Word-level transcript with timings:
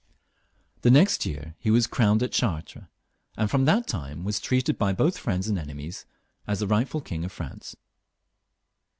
The 0.81 0.89
next 0.89 1.27
year 1.27 1.53
he 1.59 1.69
was 1.69 1.85
crowned 1.85 2.23
at 2.23 2.31
Chartres, 2.31 2.85
and 3.37 3.51
from 3.51 3.65
that 3.65 3.85
time 3.85 4.23
was 4.23 4.39
treated 4.39 4.79
by 4.79 4.93
both 4.93 5.15
friends 5.15 5.47
and 5.47 5.59
enemies 5.59 6.07
as 6.47 6.57
the 6.59 6.65
rightful 6.65 7.01
King 7.01 7.23
of 7.23 7.31
France. 7.31 7.75